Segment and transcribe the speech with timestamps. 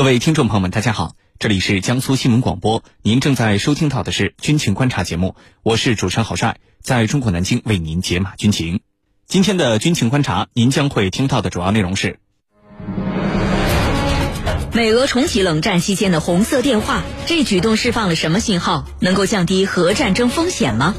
[0.00, 8.80] 各位听众朋友们，大家好，这里是江苏新闻广播，您正在收听到的是军情观察节目，我是主持人郝帅，在中国南京为您解码军情。
[9.26, 12.18] 今天的军情观察，您将会听到的主要内容是：
[14.72, 18.86] 美俄重启冷战期间的红色电话，这举动释放了什么信号？
[19.00, 20.94] 能够降低核战争风险吗？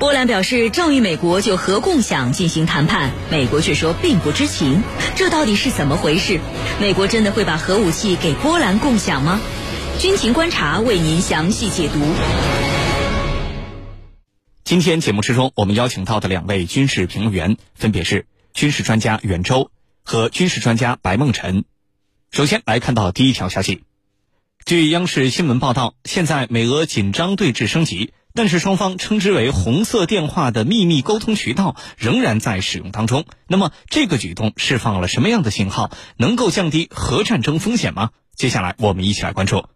[0.00, 4.82] 波兰表示正与美国就核共享进行谈判，美国却说并不知情，
[5.14, 6.40] 这到底是怎么回事？
[6.80, 9.38] 美国真的会把核武器给波兰共享吗？
[9.98, 12.00] 军情观察为您详细解读。
[14.64, 19.70] 今天节目之中，我们邀请到的两位军事评论员分别是军事专家袁周
[20.02, 21.66] 和军事专家白梦辰。
[22.30, 23.82] 首先来看到第一条消息，
[24.64, 28.14] 据央视新闻报道，现在美俄紧张对峙升级。
[28.34, 33.24] 但是双方称之为“红色电话”的秘密沟通渠道仍然在使用当中。
[33.46, 35.90] 那么这个举动释放了什么样的信号？
[36.16, 38.10] 能够降低核战争风险吗？
[38.34, 39.66] 接下来我们一起来关注。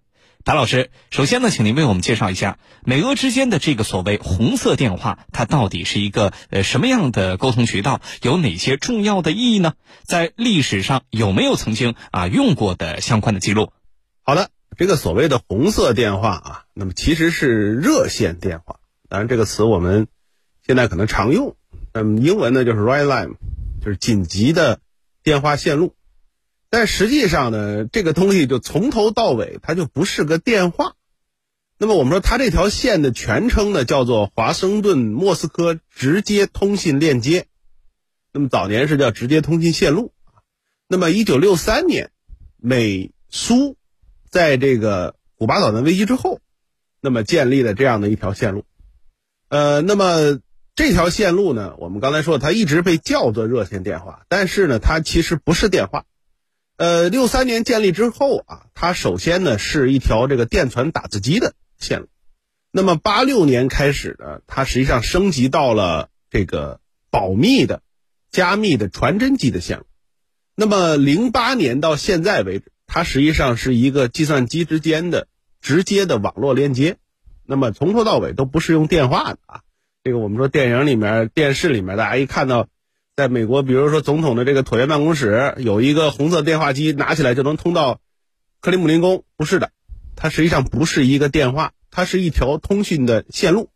[0.45, 8.01] 白老师，首先呢，请您为我们介绍一下美俄之间的这个所谓“红色电话”，它到底是一个呃什么样的沟通渠道？
[8.23, 9.75] 有哪些重要的意义呢？
[10.05, 13.73] 在历史上有没有曾经啊用过的相关的记录？
[14.23, 14.51] 好的。
[14.77, 18.81] 这个所谓的红色电话啊，那么其实是热线电话。
[19.09, 20.09] 当然，这个词我们
[20.67, 21.57] 现在可能常用。
[21.93, 23.37] 那么英文呢就是 red line，
[23.81, 24.81] 就是紧急的
[25.23, 25.95] 电话线路。
[26.69, 30.95] 但实际上呢，这个东西就从头到尾它就不是个电话。
[31.79, 37.47] 那么我们说它这条线的全称呢叫做华盛顿莫斯科直接通信链接。
[38.33, 40.13] 那么早年是叫直接通信线路
[40.89, 42.11] 那么一九六三年，
[42.57, 43.77] 美苏。
[44.31, 46.41] 在这个古巴导弹危机之后，
[47.05, 48.65] 那么建立了这样的一条线路，
[49.51, 50.41] 呃，那么
[50.75, 56.07] 这条线路呢，我们刚才说它一直被叫做热线电话，但是呢，它其实不是电话。
[56.79, 62.09] 呃，六三年建立之后啊，它首先呢是一条这个电传打字机的线路，
[62.73, 67.83] 那么八六年开始呢，它实际上升级到了这个保密的、
[68.31, 69.85] 加密的传真机的线路，
[70.55, 72.71] 那么零八年到现在为止。
[72.87, 75.27] 它实际上是一个计算机之间的
[75.65, 76.99] 直接的网络连接，
[77.47, 79.61] 那么从头到尾都不是用电话的啊。
[80.03, 82.69] 这个我们说电影里面、电视里面，大家一看到，
[83.17, 87.99] 在美国，比如说总统的这个椭圆办公室有一个红色电话机，拿起来就能通到
[88.61, 89.71] 克里姆林宫，不是的，
[90.17, 93.71] 它实际上不是一个电话，它是一条通讯的线路。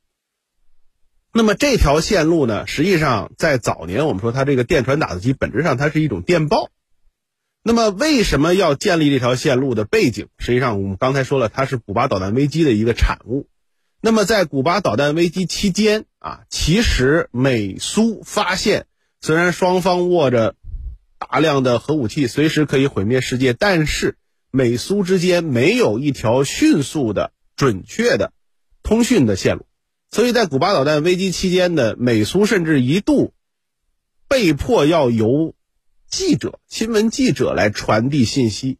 [1.33, 6.71] 那么这条线路呢，实际上在早年我们说它这个电传打字机本质上它是一种电报。
[7.69, 10.29] 那么为什么要建立这条线路的背景？
[10.39, 13.47] 实际上我们刚才说了，它是古巴导弹危机的一个产物。
[14.01, 18.87] 那么在古巴导弹危机期间啊，其实美苏发现，
[19.21, 20.55] 虽然双方握着
[21.19, 24.17] 大量的核武器，随时可以毁灭世界，但是
[24.51, 28.33] 美苏之间没有一条迅速的、准确的
[28.83, 29.67] 通讯的线路。
[30.11, 33.35] 所以在古巴导弹危机期间呢，美苏甚至一度
[34.27, 35.55] 被迫要由
[36.11, 38.79] 记者、新闻记者来传递信息，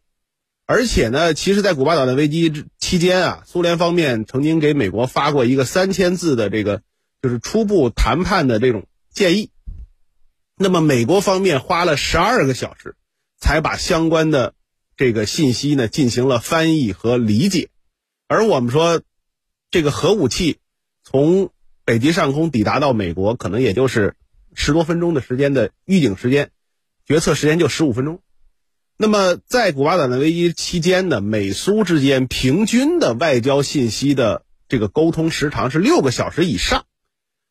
[0.65, 6.81] 而且呢，其实，在古巴导弹危机期间啊，苏联方面曾经给美国发过一个三千字的这个，
[7.21, 9.51] 就是初步谈判的这种建议。
[10.57, 12.95] 那么，美国方面花了十二个小时，
[13.39, 14.55] 才把相关的
[14.97, 17.69] 这个信息呢进行了翻译和理解。
[18.27, 19.01] 而我们说，
[19.69, 20.57] 这个核武器
[21.03, 21.51] 从
[21.85, 24.15] 北极上空抵达到美国，可能也就是
[24.55, 26.49] 十多分钟的时间的预警时间。
[27.09, 28.21] 决策时间就十五分钟，
[28.95, 36.85] 那么在古巴导弹危机期间呢，美苏之间平均的外交信息的这个沟通时长是六个小时以上，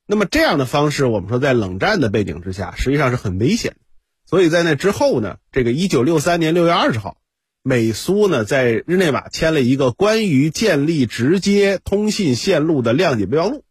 [0.07, 3.79] 那么这样的方式，我们说在冷战的背景之下，实际上是很危险的。
[4.27, 7.19] 所以在那之后呢，这个一九六三年六月二十号，
[7.65, 13.65] 美苏呢在日内瓦签了一个关于建立直接通信线路的谅解备忘录。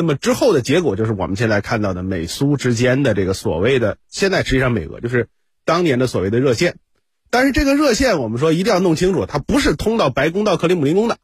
[0.00, 5.28] 那么之后的结果就是我们现在看到的美苏之间的这个所谓的，现在实际上美俄就是
[5.66, 6.78] 当年的所谓的热线，
[7.28, 11.18] 但是这个热线我们说一定要弄清楚，它不是通到白宫到克里姆林宫的，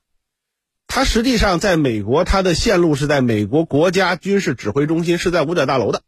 [0.86, 6.02] 它实际上在美国它的线路是在美国国家军事指挥中心，是在五角大楼的。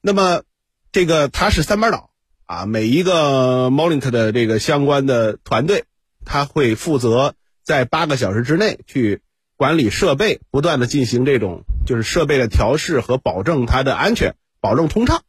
[0.00, 0.44] 那么
[0.90, 2.08] 这个它是三班倒
[2.46, 5.84] 啊，每一个 Molik 的这个相关的团队，
[6.24, 9.20] 他会负责在八个小时之内去
[9.58, 11.64] 管理设备，不断的进行这种。
[11.88, 15.22] 就是设备的调试和保证它的安全，保证通畅。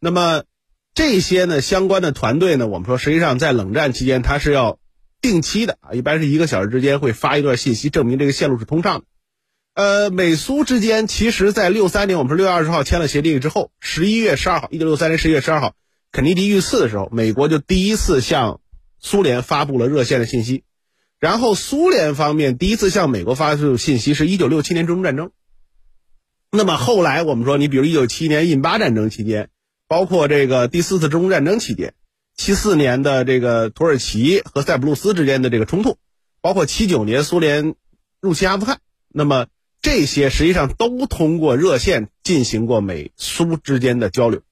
[0.00, 0.42] 那么
[0.94, 4.80] 这些呢相关的团队呢，我们说实际上在冷战期间它是要
[5.20, 9.04] 定期的啊，一般是一个小时之间会发一段信息，证明这个线路是通畅的。
[9.74, 15.76] 呃，美苏之间其实，在六三年我们说六月二十号签了协定之后，十一月十二号，一九六三年十一月十二号，
[16.10, 18.60] 肯尼迪遇刺的时候，美国就第一次向
[18.98, 20.64] 苏联发布了热线的信息，
[21.20, 25.30] 然后苏联方面第一次向美国发出信息是一九六七年中东战争。
[26.54, 29.48] 那么后来我们说，你比如一九七一年印巴战争期间，
[29.88, 31.94] 包括这个第四次中东战争期间，
[32.36, 35.96] 七四年的这个土耳其和塞浦路斯之间的这个冲突，
[36.42, 37.74] 包括七九年苏联
[38.20, 39.46] 入侵阿富汗，那么
[39.80, 44.42] 这些实际上都通过热线进行过美苏之间的交流。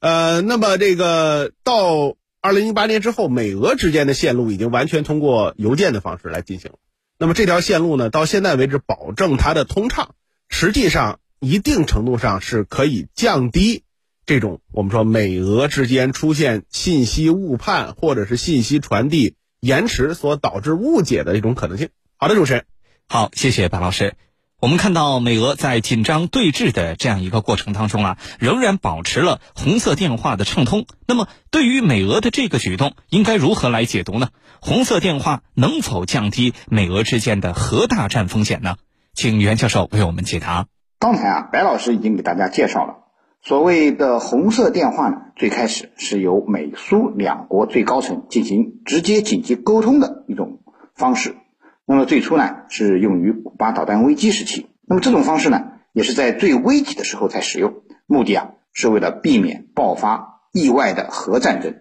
[0.00, 6.78] 呃，那么这个到二零一八年之后，美俄之间的线路已经完全通过邮件的方式来进行了。
[7.16, 10.16] 那么这条线路呢，到现在为止保证它的通畅，
[10.48, 13.82] 实际上一定程度上是可以降低
[14.26, 21.88] 这种我们说美俄之间出现信息误判或者是信息传递延迟所导致误解的一种可能性。
[22.16, 22.64] 好的，主持人，
[23.08, 24.14] 好，谢谢白老师。
[24.60, 30.84] 我们看到美俄在紧张对峙的这样一个过程当中啊，仍然保持了红色电话的畅通。
[31.06, 34.30] 那么，对于美俄的这个举动，应该如何来解读呢？
[34.60, 38.78] 红色电话能否降低美俄之间的核大战风险呢？
[39.14, 40.66] 请袁教授为我们解答。
[41.00, 43.04] 刚才啊，白老师已经给大家介绍了，
[43.40, 50.58] 所谓的红色电话呢，最开始是由美苏两国最高层进行直接紧急沟通的一种
[50.96, 51.36] 方式。
[51.86, 54.70] 那么最初呢，是用于古巴导弹危机时期。
[54.88, 57.74] 那么这种方式呢，也是在最危急的时候才使用，
[58.06, 61.76] 目的啊，是为了避免爆发意外的核战争。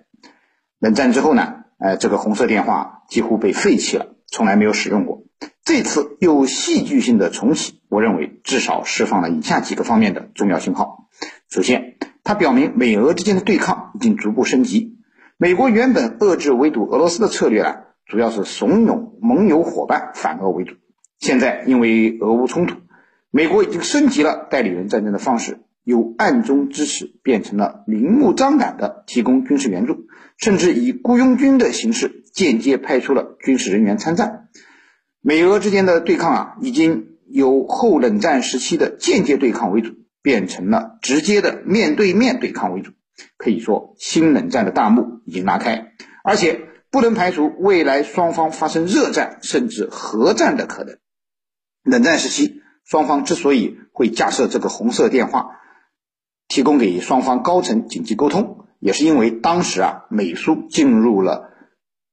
[0.77, 5.23] 冷战之后呢，呃，这个红色电话几乎被废弃了，从来没有使用过。
[5.63, 11.09] 这次又戏剧性的重启，我认为至少释放了以下几个方面的重要信号。
[11.49, 14.97] 首先，它表明美俄之间的对抗已经逐步升级。
[15.37, 17.75] 美国原本遏制围堵俄罗斯的策略呢。
[18.09, 20.75] 主要是怂恿盟友伙伴反俄为主。
[21.19, 22.77] 现在因为俄乌冲突，
[23.31, 30.05] 美国已经升级了代理人战争的方式，由暗中支持变成了明目张胆的提供军事援助，
[30.37, 34.47] 甚至以雇佣军的形式间接派出了军事人员参战。
[35.21, 42.91] 美俄之间的对抗啊，已经由后冷战时期的间接对抗为主，变成了直接的面对面对抗为主。
[43.37, 45.93] 可以说，新冷战的大幕已经拉开，
[46.23, 46.65] 而且。
[46.89, 50.97] 不能排除未来双方发生热战甚至核战的可能。
[51.83, 55.59] 冷战时期，双方之所以会架设这个红色电话，
[56.47, 61.51] 提供给双方高层紧急沟通，也是因为当时啊，美苏进入了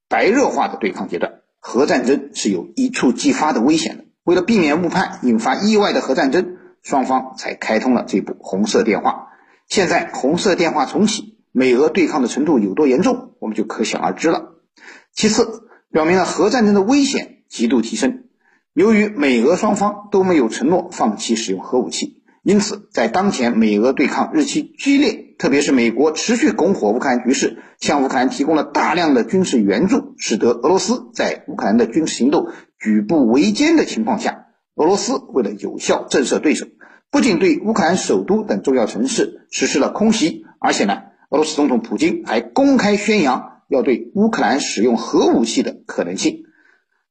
[0.09, 4.05] 白热化的对抗阶段，核战争是有一触即发的危险的。
[4.22, 9.28] 为了避免误判引发意外的核战争，双方才开通了这部红色电话。
[9.66, 14.56] 现在红色电话重启，美俄对抗的程度有多严重，我们就可想而知了。
[15.14, 18.25] 其次，表明了核战争的危险极度提升。
[18.75, 32.48] 由于美俄双方都没有承诺放弃使用核武器，因此在当前美俄对抗日趋剧烈，特别是美国持续拱火乌克兰局势，向乌克兰提供了大量的军事援助，使得俄罗斯在乌克兰的军事行动
[32.78, 36.66] 举步维艰的情况下，俄罗斯为了有效震慑对手，
[37.10, 43.50] 不仅对乌克兰首都等重要城市实施了空袭，而且呢，俄罗斯总统普京还公开宣扬。
[43.66, 46.42] 要对乌克兰使用核武器的可能性。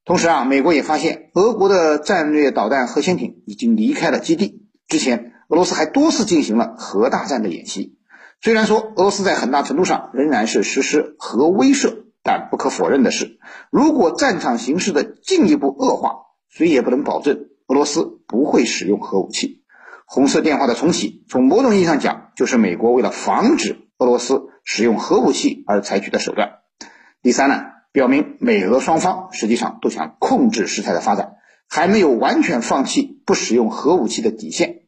[0.04, 4.62] 同时啊，美国也发现俄国的战略导弹核潜艇已经离开了基地。
[4.86, 7.98] 之前，俄罗斯还多次进行了核大战的演习。
[8.44, 13.38] 虽然说俄罗斯在很大程度上仍然是实施核威慑，但不可否认的是，
[13.70, 16.16] 如果战场形势的进一步恶化，
[16.50, 19.62] 谁也不能保证俄罗斯不会使用核武器。
[20.04, 24.50] 红色电话的重启，从某种意义上讲，就是美国为了防止俄罗斯。
[24.66, 26.60] 使用核武器而采取的手段。
[27.20, 31.34] 第三呢，表明美俄双方实际上都想控制事态的发展，
[31.68, 34.83] 还没有完全放弃不使用核武器的底线。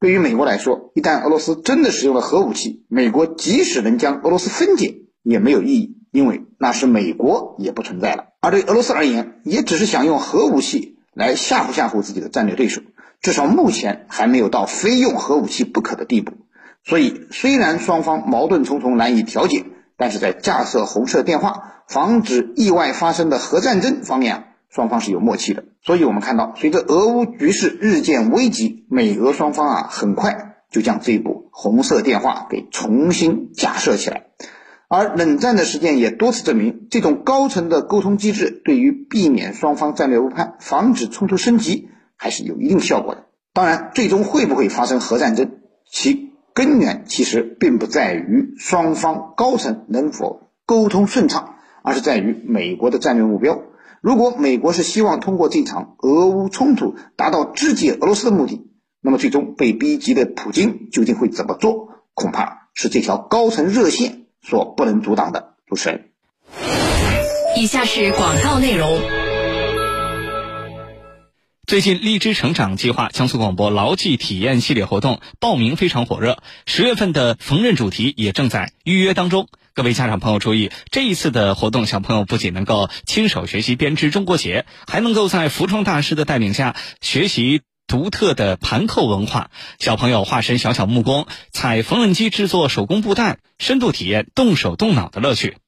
[0.00, 8.26] 对于美国来说，一旦俄罗斯真的使用了核武器，美国即使能将俄罗斯分解也没有意义，因为那时美国也不存在了。
[8.40, 12.82] 而对俄罗斯而言，也只是想用核武器来吓唬吓唬自己的战略对手，
[13.20, 16.32] 至少目前还没有到非用核武器不可的地步。
[16.84, 19.64] 所以，虽然双方矛盾重重难以调解，
[19.96, 25.64] 但是在架设红色电话、防止意外发生的核战争方面，双方是有默契的。
[25.82, 34.26] 所以我们看到，随着俄乌局势日渐危急，美俄双方啊，很快就将这部红色电话给重新架设起来。
[34.88, 43.26] 而冷战的实践也多次证明，这种高层的沟通机制对于避免双方战略误判、防止冲突升级还是有一定效果的。
[43.52, 45.50] 当然，最终会不会发生核战争，
[45.90, 46.28] 其。
[46.54, 53.62] 根源其实并不在于双方高层能否沟通顺畅，而是在于美国的战略目标。
[54.00, 58.66] 如果美国是希望通过这场俄乌冲突达到肢解俄罗斯的目的，
[59.00, 61.88] 那么最终被逼急的普京究竟会怎么做？
[62.14, 65.54] 恐怕是这条高层热线所不能阻挡的。
[65.66, 66.10] 主持人，
[67.56, 69.00] 以下是广告内容。
[71.66, 79.48] 最近，荔枝成长计划江苏广播牢记体验系列活动报名非常火热，十月份的缝纫主题也正在预约当中。
[79.78, 89.52] 各位家长朋友注意，这一次的活动，小朋友不仅能够亲手学习编织中国结，还能够在服装大师的带领下学习独特的盘扣文化。
[89.78, 95.58] 小朋友化身小小木工，踩缝纫机制作手工布袋，深度体验动手动脑的乐趣。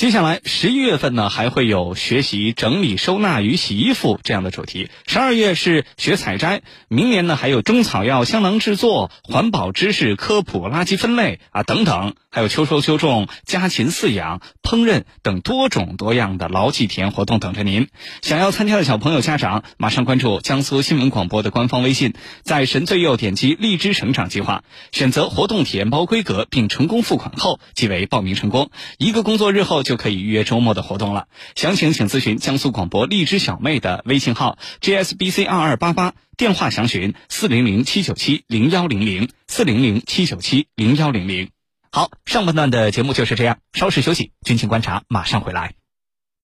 [0.00, 4.88] 接下来十一月份呢，还会有学习整理收纳与洗衣服这样的主题。
[5.06, 17.88] 十二月是学采摘，明年呢还有中草药香囊制作、环保知识科普、垃圾分类啊等等，还有秋收秋种、家禽饲养、烹饪等多种多样的牢记体验活动等着您。
[18.22, 28.70] 想要参加的小朋友家长，马上关注江苏新闻广播的官方微信，在神最右点击荔枝成长计划，选择活动体验包规格，并成功付款后，即为报名成功。
[28.96, 29.84] 一个工作日后。
[29.90, 31.26] 就可以预约周末的活动了。
[31.56, 41.50] 详情请咨询江苏广播荔枝小妹的微信号 jsbc 二二八八，电话详询四零零七九七零幺零零四零零七九七零幺零零。
[41.90, 45.79] 好，上半段的节目就是这样，稍事休息，军情观察马上回来。